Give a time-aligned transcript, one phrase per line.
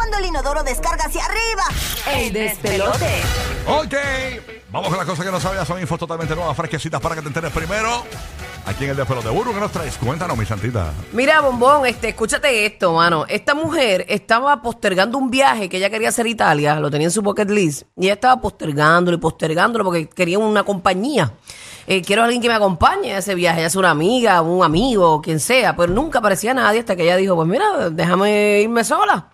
[0.00, 1.62] cuando el inodoro descarga hacia arriba.
[2.10, 3.20] El despelote.
[3.66, 3.94] Ok,
[4.70, 5.68] vamos con las cosas que no sabías.
[5.68, 8.02] Son infos totalmente nuevas, fresquecitas para que te enteres primero.
[8.64, 9.28] Aquí en el Despelote.
[9.28, 9.96] Burro, ¿qué nos traes?
[9.96, 10.92] Cuéntanos, mi santita.
[11.12, 13.26] Mira, Bombón, este, escúchate esto, mano.
[13.28, 17.10] Esta mujer estaba postergando un viaje que ella quería hacer a Italia, lo tenía en
[17.10, 21.32] su bucket list, y ella estaba postergándolo y postergándolo porque quería una compañía.
[21.90, 25.20] Eh, quiero alguien que me acompañe a ese viaje, ya sea una amiga, un amigo,
[25.20, 29.26] quien sea, pero nunca aparecía nadie hasta que ella dijo, pues mira, déjame irme sola.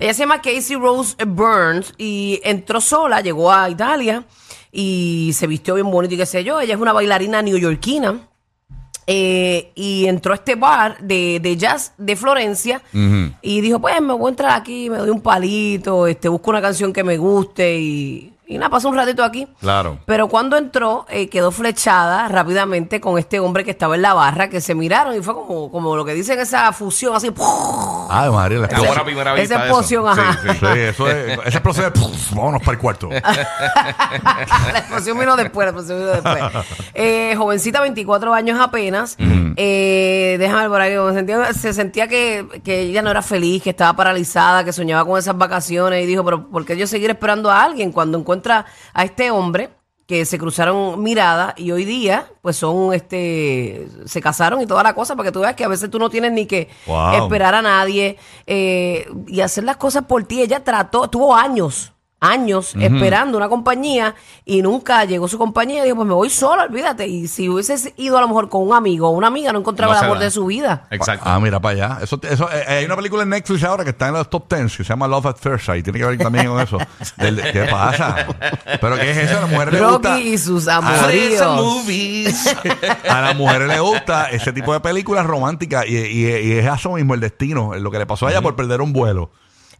[0.00, 4.24] Ella se llama Casey Rose Burns y entró sola, llegó a Italia
[4.72, 6.58] y se vistió bien bonito y qué sé yo.
[6.58, 8.28] Ella es una bailarina neoyorquina.
[9.06, 12.82] Eh, y entró a este bar de, de jazz de Florencia
[13.40, 16.62] y dijo, pues me voy a entrar aquí, me doy un palito, este, busco una
[16.62, 19.48] canción que me guste y, y nada, pasó un ratito aquí.
[19.60, 19.98] Claro.
[20.06, 24.48] Pero cuando entró, eh, quedó flechada rápidamente con este hombre que estaba en la barra,
[24.48, 27.32] que se miraron y fue como, como lo que dicen esa fusión, así.
[28.08, 29.64] Ay, María, la Qué buena primera vista Esa eso.
[29.64, 30.38] explosión, ajá.
[30.42, 30.56] Sí, sí.
[30.60, 31.38] Sí, eso es.
[31.46, 31.90] Ese procede.
[31.90, 33.08] pff, vámonos para el cuarto.
[33.10, 36.66] la explosión vino después, la explosión vino después.
[36.94, 39.16] Eh, jovencita, 24 años apenas.
[39.56, 40.96] Eh, déjame ver por ahí.
[40.96, 44.72] como Se sentía, se sentía que, que ella no era feliz, que estaba paralizada, que
[44.72, 46.02] soñaba con esas vacaciones.
[46.04, 48.18] Y dijo, pero ¿por qué yo seguir esperando a alguien cuando
[48.52, 49.70] a este hombre?
[50.06, 54.94] que se cruzaron miradas y hoy día pues son este se casaron y toda la
[54.94, 57.22] cosa para que tú veas que a veces tú no tienes ni que Wow.
[57.24, 61.93] esperar a nadie eh, y hacer las cosas por ti ella trató tuvo años
[62.30, 66.64] años esperando una compañía y nunca llegó su compañía y dijo, pues me voy sola,
[66.64, 67.06] olvídate.
[67.06, 69.92] Y si hubieses ido a lo mejor con un amigo o una amiga, no encontraba
[69.94, 70.24] No el amor da.
[70.24, 70.86] de su vida.
[70.90, 71.24] Exacto.
[71.28, 71.98] Ah, mira para allá.
[72.02, 74.76] Eso, eso, eh, hay una película en Netflix ahora que está en los top 10
[74.76, 75.84] que se llama Love at First Sight.
[75.84, 76.78] Tiene que ver también con eso.
[77.16, 78.26] Del- ¿Qué pasa?
[78.80, 79.38] ¿Pero qué es eso?
[79.38, 80.14] A las mujeres les gusta.
[80.14, 81.56] Rocky y sus amoríos.
[81.56, 82.56] movies.
[83.08, 86.92] A las mujeres les gusta ese tipo de películas románticas y, y- y es eso
[86.92, 89.30] mismo el destino, lo que le pasó a ella por perder un vuelo.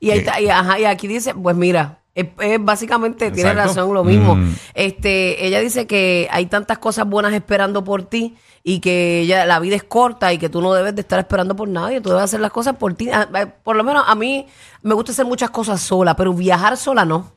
[0.00, 3.92] Y, ahí está, y, ajá, y aquí dice, pues mira, es, es básicamente, tiene razón,
[3.92, 4.36] lo mismo.
[4.36, 4.54] Mm.
[4.74, 9.60] Este, ella dice que hay tantas cosas buenas esperando por ti y que ella, la
[9.60, 12.24] vida es corta y que tú no debes de estar esperando por nadie, tú debes
[12.24, 13.10] hacer las cosas por ti.
[13.10, 14.46] Ah, eh, Por lo menos a mí
[14.82, 17.32] me gusta hacer muchas cosas sola, pero viajar sola no.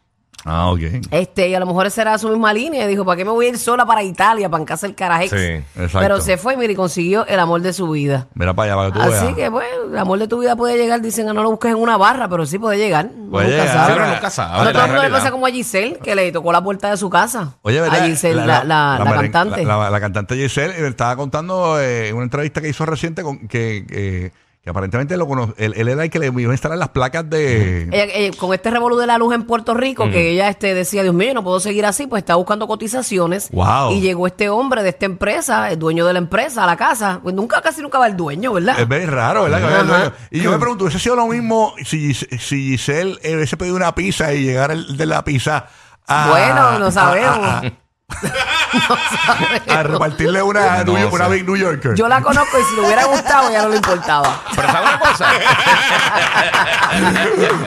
[0.45, 0.79] Ah, ok.
[1.11, 2.85] Este, y a lo mejor esa era su misma línea.
[2.85, 4.95] Y dijo, ¿para qué me voy a ir sola para Italia, para en casa el
[4.95, 5.31] carajex?
[5.31, 5.37] Sí,
[5.75, 5.99] exacto.
[5.99, 8.27] Pero se fue, mira, y consiguió el amor de su vida.
[8.33, 9.35] Mira para allá, para que tú Así veas.
[9.35, 11.01] que, pues, el amor de tu vida puede llegar.
[11.01, 13.09] Dicen que no lo busques en una barra, pero sí puede llegar.
[13.29, 13.67] Puede nunca llegar.
[13.67, 13.87] sabe.
[13.87, 15.19] Sí, pero nunca sabe, No la todo el mundo le realidad.
[15.19, 17.55] pasa como a Giselle, que le tocó la puerta de su casa.
[17.63, 18.01] Oye, ¿verdad?
[18.03, 19.65] A Giselle, la, la, la meren- cantante.
[19.65, 23.21] La, la- la cantante Giselle me estaba contando eh, en una entrevista que hizo reciente
[23.23, 24.31] con, que, que,
[24.67, 27.29] que aparentemente lo cono- él, él era el que le iba a instalar las placas
[27.29, 27.83] de...
[27.83, 31.03] Ella- ella- con este revolú de la luz en Puerto Rico, que ella este, decía,
[31.03, 33.49] Dios mío, no puedo seguir así, pues está buscando cotizaciones.
[33.51, 33.93] Wow.
[33.93, 37.21] Y llegó este hombre de esta empresa, el dueño de la empresa, a la casa.
[37.23, 38.77] Pues nunca, casi nunca va el dueño, ¿verdad?
[38.77, 39.59] Es bien raro, ¿verdad?
[39.59, 39.71] Que Ajá.
[39.73, 40.13] vaya el dueño.
[40.31, 43.77] Y yo me pregunto, ¿hubiese sido lo mismo si, Gis- si Giselle eh, hubiese pedido
[43.77, 45.67] una pizza y llegara el de la pizza
[46.07, 46.27] a...
[46.29, 47.71] Bueno, no sabemos.
[49.67, 51.27] A, repartirle una, No New- una.
[51.27, 51.95] Big New Yorker.
[51.95, 54.41] Yo la conozco y si le hubiera gustado ya no le importaba.
[54.55, 55.27] Pero ¿sabes una cosa?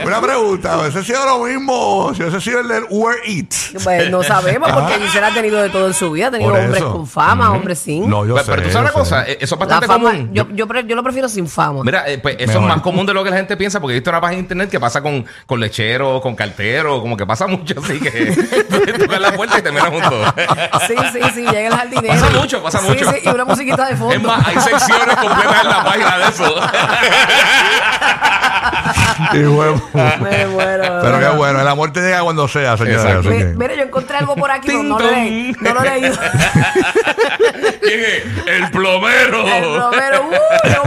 [0.04, 3.72] Una pregunta, ¿hubiese sido lo mismo si hubiese sido el del Uber Eats?
[3.84, 6.28] Pues no sabemos, porque Giselle ha tenido de todo en su vida.
[6.28, 8.08] Ha tenido hombres con fama, hombres sin.
[8.08, 8.50] No, yo pero, sé.
[8.50, 9.10] pero tú yo sabes una sé.
[9.10, 10.30] cosa, eso es bastante fama, común.
[10.32, 11.82] yo, yo, pre- yo lo prefiero sin fama.
[11.84, 12.62] Mira, eh, pues eso Mejor.
[12.62, 14.40] es más común de lo que la gente piensa, porque he visto una página de
[14.42, 18.10] internet que pasa con, con lechero, con cartero, como que pasa mucho así que
[18.98, 20.34] tocan la puerta y terminan juntos.
[20.90, 22.20] Sí, sí, sí, llega el jardinero.
[22.20, 23.10] Pasa mucho, pasa Sí, mucho.
[23.12, 24.14] Sí, y una musiquita de fondo.
[24.14, 26.54] Es más, hay secciones completas en la página de eso.
[29.34, 29.82] Y huevo.
[30.20, 31.00] Me muero.
[31.02, 32.96] Pero qué bueno, el amor te llega cuando sea, señora.
[33.02, 33.20] Exacto.
[33.20, 35.56] así Mi- que- Mira, yo encontré algo por aquí, no lo, tong.
[35.60, 36.14] no lo leído.
[37.80, 38.46] ¿Quién es?
[38.46, 39.46] El plomero.
[39.46, 40.80] El Romero, ¡uh!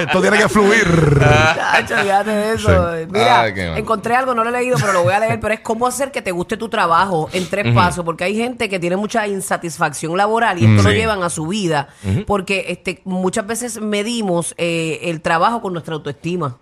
[0.00, 1.18] Esto tiene que fluir.
[1.20, 2.90] Chacho, olvídate de eso.
[3.10, 3.78] Mira, Ay, qué mal.
[3.78, 5.40] encontré algo, no lo he leído, pero lo voy a leer.
[5.40, 8.04] Pero es cómo hacer que te guste tu trabajo en tres pasos.
[8.04, 11.88] Porque hay gente que tiene mucha insatisfacción laboral y esto lo llevan a su vida.
[12.26, 16.60] Porque este, muchas veces medimos eh, el trabajo con nuestra autoestima.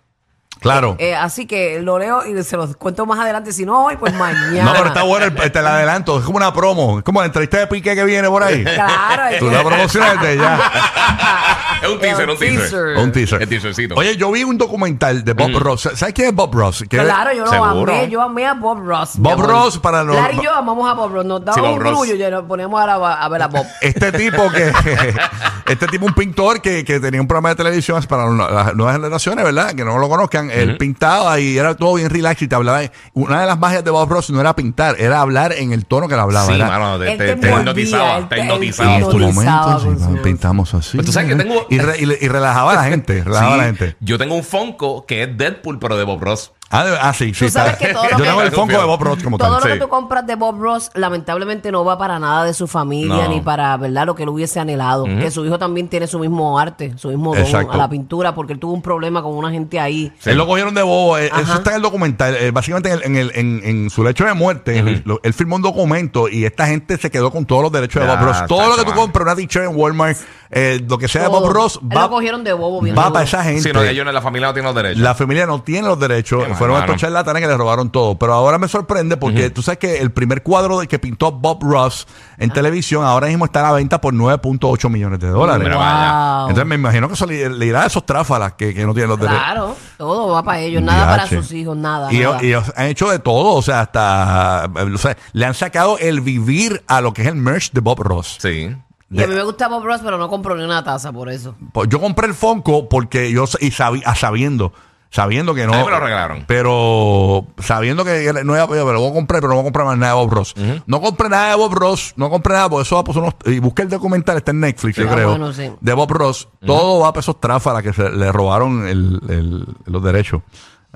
[0.61, 0.97] Claro.
[0.99, 3.53] Eh, así que lo leo y se los cuento más adelante.
[3.53, 4.65] Si no hoy, pues mañana.
[4.65, 6.19] No, pero está bueno, el- te la adelanto.
[6.19, 6.99] Es como una promo.
[6.99, 8.65] Es como la entrevista de Piqué que viene por ahí.
[8.65, 10.61] Claro, Tú la promocionas desde ya.
[11.83, 12.97] Es un teaser, un teaser.
[12.97, 13.43] Un teaser.
[13.43, 13.95] El teasercito.
[13.97, 15.91] Oye, yo vi un documental de Bob Ross.
[15.95, 16.83] ¿Sabes quién es Bob Ross?
[16.89, 17.93] Claro, yo lo Seguro.
[17.93, 19.11] amé, yo amé a Bob Ross.
[19.19, 19.39] Bob.
[19.43, 21.27] Ross para los- Larry y yo amamos a Bob Ross.
[21.27, 21.93] Nos daba Sí, Bob un Ross.
[21.93, 23.67] grullo y ya nos poníamos a, la- a ver a Bob.
[23.83, 24.73] Este tipo que
[25.67, 29.45] este tipo un pintor que, que tenía un programa de televisión para las nuevas generaciones,
[29.45, 29.75] ¿verdad?
[29.75, 32.81] Que no lo conozcan, él pintaba y era todo bien relax y te hablaba.
[33.15, 36.09] Una de las magias de Bob Ross no era pintar, era hablar en el tono
[36.09, 36.47] que le hablaba.
[36.47, 40.97] Sí, era, mano, te, te, te hipnotizaba, te en sí, su- pintamos así.
[40.97, 43.23] Pues tú sabes que tengo, Y, re- y relajaba a la gente.
[43.25, 43.97] Relajaba a la Sí, gente.
[44.01, 46.53] Yo tengo un Funko que es Deadpool, pero de Bob Ross.
[46.69, 47.45] Ah, de- ah, sí, sí.
[47.47, 47.87] Tú sabes está.
[47.87, 49.61] que todo lo Yo que- tengo el Funko de Bob Ross como Todo tal.
[49.61, 49.73] lo Sí.
[49.75, 53.29] que tú compras de Bob Ross, lamentablemente no va para nada de su familia No.
[53.29, 54.05] ni para, ¿verdad?
[54.07, 55.05] Lo que él hubiese anhelado.
[55.05, 57.73] Que su hijo también tiene su mismo arte, su mismo don Exacto.
[57.73, 60.13] a la pintura, porque él tuvo un problema con una gente ahí.
[60.25, 61.17] Él lo cogieron de bobo.
[61.19, 61.55] eh, Eso Ajá.
[61.59, 62.35] está en el documental.
[62.37, 65.33] Eh, básicamente en, el- en el- en- en su lecho de muerte, él, lo- él
[65.35, 68.25] firmó un documento y esta gente se quedó con todos los derechos de Ya, Bob
[68.25, 68.45] Ross.
[68.49, 70.17] Todo está, lo que tú compras, una t-shirt en Walmart,
[70.51, 71.53] eh, lo que sea de Bob Todo.
[71.53, 73.13] Ross, Él va, lo cogieron de bobo bien va duro.
[73.15, 73.63] para esa gente.
[73.63, 75.03] Si no, ellos en la familia no tienen los derechos.
[75.03, 76.45] La familia no tiene los derechos.
[76.47, 76.87] Qué Fueron mano.
[76.87, 78.17] estos charlatanes que le robaron todo.
[78.19, 81.63] Pero ahora me sorprende porque tú sabes que el primer cuadro de que pintó Bob
[81.63, 82.07] Ross
[82.39, 85.69] en televisión ahora mismo está a la venta por 9.8 millones de dólares.
[85.69, 86.37] Vaya.
[86.39, 86.49] Wow.
[86.49, 89.11] Entonces me imagino que eso le, le irá a esos tráfalas que, que no tienen
[89.11, 89.43] los derechos.
[89.43, 91.37] Claro, todo va para ellos, nada para Diache.
[91.43, 92.13] sus hijos, nada.
[92.13, 92.37] Y nada.
[92.39, 95.99] ellos, y ellos han hecho de todo, o sea, hasta o sea, le han sacado
[95.99, 98.37] el vivir a lo que es el merch de Bob Ross.
[98.41, 98.75] Sí.
[99.11, 101.55] Y a mí me gusta Bob Ross, pero no compro ni una taza por eso.
[101.73, 104.73] Pues yo compré el Funko porque yo y sabi- a sabiendo,
[105.11, 105.75] sabiendo que no.
[105.75, 106.45] A mí me lo regalaron.
[106.47, 109.65] Pero sabiendo que no iba a pero lo voy a comprar, pero no voy a
[109.67, 110.55] comprar más nada de Bob Ross.
[110.87, 113.61] No compré nada de Bob Ross, no compré nada, por eso va por unos, y
[113.61, 115.29] busqué el documental, está en Netflix, yo Ah, creo.
[115.31, 115.71] bueno, sí.
[115.81, 116.49] De Bob Ross.
[116.67, 120.43] Todo va para esos tráfalas que se le robaron el- el- los derechos.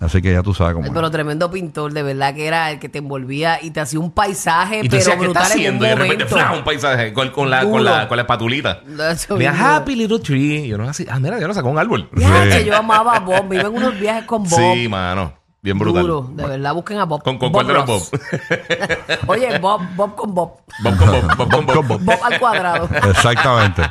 [0.00, 0.86] Así que ya tú sabes cómo.
[0.86, 4.00] Ay, pero tremendo pintor, de verdad que era el que te envolvía y te hacía
[4.00, 5.84] un paisaje, Y tú pero decías, ¿qué está brutal en un haciendo?
[5.84, 6.36] Y de repente, momento.
[6.36, 6.58] ¡fla!
[6.58, 8.80] un paisaje con, con la, con, la, con la espatulita.
[9.10, 9.76] Eso Mira.
[9.76, 10.66] Happy Little Tree.
[10.66, 12.08] Yo no así, ah, mira, ya lo sacó un árbol.
[12.16, 13.46] Ya, yo amaba a Bob.
[13.48, 14.58] Viven unos viajes con Bob.
[14.58, 15.40] Sí, mano.
[15.62, 16.02] Bien brutal.
[16.02, 17.22] Duro, de verdad, busquen a Bob.
[17.22, 17.98] ¿Con, con cuál de los Bob?
[17.98, 18.10] Ross.
[19.26, 20.52] Oye, Bob, Bob con Bob.
[20.82, 21.36] Bob con Bob.
[21.36, 21.74] Bob con Bob.
[21.74, 22.00] Con Bob.
[22.00, 22.88] Bob al cuadrado.
[23.10, 23.82] Exactamente.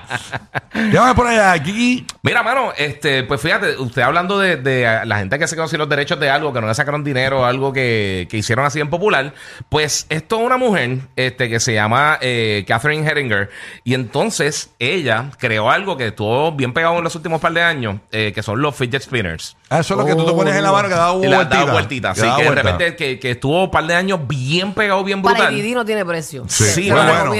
[0.91, 2.07] Llámame por allá, aquí.
[2.21, 5.79] Mira, mano, este, pues fíjate, usted hablando de, de la gente que se quedó sin
[5.79, 8.89] los derechos de algo, que no le sacaron dinero, algo que, que hicieron así en
[8.89, 9.33] popular,
[9.69, 13.49] pues esto es una mujer este, que se llama eh, Catherine Heringer,
[13.85, 18.01] y entonces ella creó algo que estuvo bien pegado en los últimos par de años,
[18.11, 19.55] eh, que son los fidget spinners.
[19.69, 21.37] Ah, Eso es lo que tú te pones en la mano que da Y la
[21.37, 21.65] vueltita.
[21.65, 24.73] da vueltita, sí, da que de repente que, que estuvo un par de años bien
[24.73, 25.53] pegado, bien Para brutal.
[25.53, 26.43] el Didi no tiene precio.
[26.47, 27.31] Sí, Sí, bueno.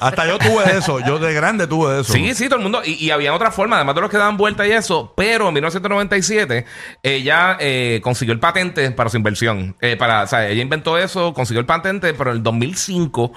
[0.00, 0.98] Hasta yo tuve eso.
[1.00, 2.12] Yo de grande tuve eso.
[2.12, 2.82] Sí, sí, todo el mundo.
[2.84, 5.12] Y, y había otra forma, además de los que daban vuelta y eso.
[5.16, 6.64] Pero en 1997,
[7.02, 9.76] ella eh, consiguió el patente para su inversión.
[9.80, 13.32] Eh, para, o sea, ella inventó eso, consiguió el patente, pero en el 2005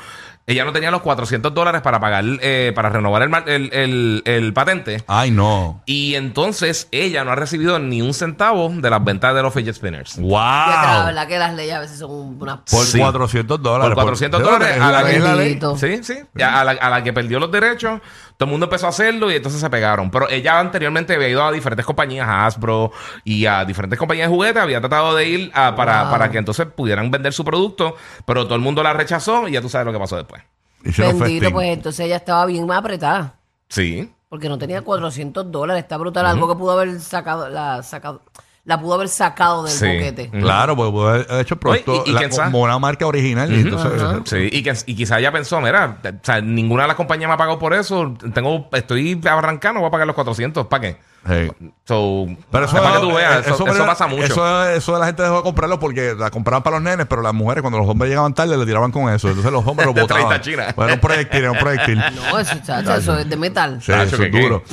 [0.52, 4.22] ella no tenía los 400 dólares para pagar, eh, para renovar el, mar- el, el-
[4.26, 5.04] el patente.
[5.08, 5.82] Ay, no.
[5.86, 9.76] Y entonces ella no ha recibido ni un centavo de las ventas de los fidget
[9.76, 10.18] spinners.
[10.18, 10.32] ¡Wow!
[10.32, 12.58] La verdad que las leyes a veces son unas...
[12.70, 13.00] Por Sí.
[13.00, 13.88] 400 dólares.
[13.88, 15.60] Por 400 ¿De dólares a la ¿Es que- la ley?
[15.78, 16.42] Sí, sí.
[16.44, 18.00] A la, a la que perdió los derechos,
[18.38, 20.10] todo el mundo empezó a hacerlo y entonces se pegaron.
[20.12, 22.92] Pero ella anteriormente había ido a diferentes compañías, a Hasbro
[23.24, 26.12] y a diferentes compañías de juguetes, había tratado de ir a- para, Wow.
[26.12, 27.96] para que entonces pudieran vender su producto,
[28.26, 30.41] pero todo el mundo la rechazó y ya tú sabes lo que pasó después.
[30.84, 31.54] Hicieron Bendito, festín.
[31.54, 33.36] pues entonces ella estaba bien más apretada.
[33.70, 34.12] Sí.
[34.30, 35.84] Porque no tenía 400 dólares.
[35.84, 36.26] Está brutal.
[36.26, 38.22] Algo que pudo haber sacado, la, sacado,
[38.64, 39.86] la pudo haber sacado del Sí.
[39.86, 40.30] boquete.
[40.30, 40.40] Ujú.
[40.42, 42.52] Claro, pues pudo haber hecho el producto Oye, y- y la- quién sabe.
[42.52, 43.52] como una marca original.
[43.52, 46.96] y entonces, Sí, y, que, y quizá ella pensó, mira, o sea, ninguna de las
[46.98, 50.82] compañías me ha pagado por eso, tengo, estoy arrancando, voy a pagar los 400, ¿para
[50.82, 50.98] qué?
[51.28, 51.72] Sí.
[51.86, 54.24] So, Pero eso, es para que tú veas, eh, eso, eso pasa mucho.
[54.24, 57.34] Eso, eso la gente dejó de comprarlo porque la compraban para los nenes, pero las
[57.34, 59.28] mujeres cuando los hombres llegaban tarde le tiraban con eso.
[59.28, 60.30] Entonces los hombres lo botaban.
[60.30, 60.76] 30 chinas.
[60.76, 62.02] Bueno, era un proyectil, era un proyectil.
[62.32, 63.82] No, eso, chacho, eso es de metal.
[63.82, 64.64] Sí, Tacho, eso es duro.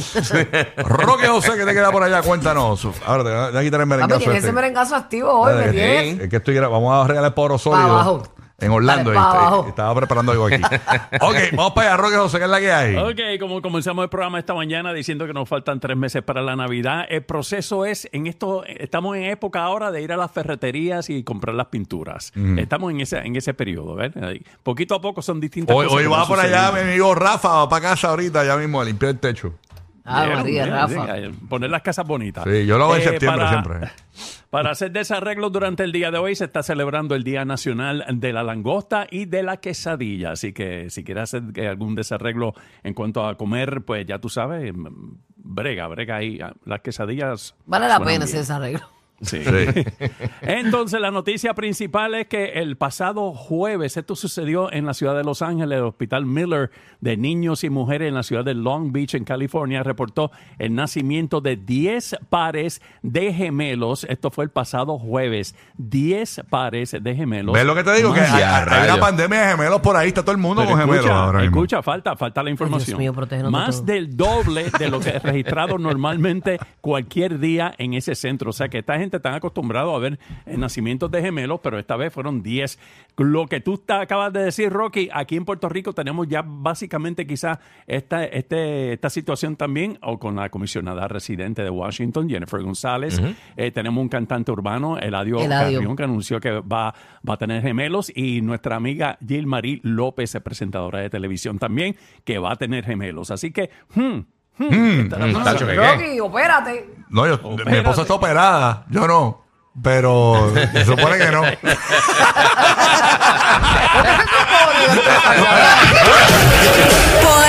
[0.76, 2.22] Roque José, que te queda por allá?
[2.22, 2.86] Cuéntanos.
[3.04, 4.18] Ahora te voy a quitar el Papi, merengazo.
[4.18, 4.46] tienes este.
[4.48, 6.10] ese merengazo activo hoy, ¿me?
[6.10, 8.22] Es que estoy vamos a regalar poro sólido abajo.
[8.60, 9.10] En Orlando.
[9.12, 9.64] Dale, pa' abajo.
[9.66, 10.56] y estaba preparando algo aquí.
[11.20, 12.96] ok, vamos para allá, Roque José, ¿qué es la que hay?
[12.96, 16.56] Ok, como comenzamos el programa esta mañana diciendo que nos faltan tres meses para la
[16.56, 21.08] Navidad, el proceso es, en esto, estamos en época ahora de ir a las ferreterías
[21.08, 22.32] y comprar las pinturas.
[22.56, 23.96] Estamos en ese, en ese periodo.
[24.00, 24.42] Ahí.
[24.62, 25.96] Poquito a poco son distintas Hoy, cosas.
[25.98, 28.84] hoy que va por allá mi amigo Rafa, va para casa ahorita, ya mismo, a
[28.84, 29.54] limpiar el techo.
[30.08, 31.12] Ah, Bien, María, bien, Rafa.
[31.14, 32.44] bien, Poner las casas bonitas.
[32.44, 33.90] Sí, yo lo hago en Eh, septiembre para- siempre.
[34.50, 38.32] Para hacer desarreglos durante el día de hoy se está celebrando el Día Nacional de
[38.32, 40.30] la Langosta y de la Quesadilla.
[40.32, 44.30] Así que si quieres hacer eh, algún desarreglo en cuanto a comer, pues ya tú
[44.30, 44.86] sabes, mm,
[45.36, 46.38] brega, brega ahí.
[46.64, 47.54] Las quesadillas.
[47.66, 48.22] Vale la pena bien.
[48.22, 48.88] ese desarreglo.
[49.20, 49.42] Sí.
[49.44, 49.84] Sí.
[50.42, 55.24] Entonces, la noticia principal es que el pasado jueves, esto sucedió en la ciudad de
[55.24, 56.70] Los Ángeles, el Hospital Miller
[57.00, 61.40] de Niños y Mujeres en la ciudad de Long Beach, en California, reportó el nacimiento
[61.40, 64.04] de 10 pares de gemelos.
[64.04, 65.54] Esto fue el pasado jueves.
[65.78, 67.54] 10 pares de gemelos.
[67.54, 68.12] ¿Ves lo que te digo?
[68.12, 70.80] Que hay, hay una pandemia de gemelos por ahí, está todo el mundo Pero con
[70.80, 71.56] gemelos escucha, ahora mismo.
[71.56, 72.98] escucha, falta, falta la información.
[72.98, 73.12] mío,
[73.50, 73.86] Más todo.
[73.86, 78.50] del doble de lo que es registrado normalmente cualquier día en ese centro.
[78.50, 81.96] O sea que esta gente gente están acostumbrados a ver nacimientos de gemelos, pero esta
[81.96, 82.78] vez fueron 10.
[83.16, 87.58] Lo que tú acabas de decir, Rocky, aquí en Puerto Rico tenemos ya básicamente quizás
[87.86, 93.20] esta, este, esta situación también, o con la comisionada residente de Washington, Jennifer González.
[93.56, 95.78] Eh, tenemos un cantante urbano, Eladio, Eladio.
[95.78, 96.94] Carrión, que anunció que va,
[97.28, 101.96] va a tener gemelos, y nuestra amiga Jill Marie López, es presentadora de televisión también,
[102.24, 103.30] que va a tener gemelos.
[103.30, 104.00] Así que, hmm,
[104.58, 106.97] hmm, mm, tacho, que- Rocky, opérate.
[107.10, 108.84] No, yo, mi esposa está operada.
[108.90, 109.44] Yo no.
[109.82, 111.42] Pero se supone que no.
[111.42, 111.50] Por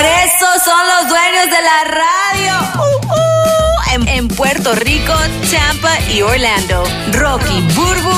[0.05, 2.53] eso son los dueños de la radio.
[2.75, 3.93] Uh, uh.
[3.93, 5.13] En, en Puerto Rico,
[5.51, 6.83] Tampa y Orlando.
[7.13, 8.11] Rocky, Burbu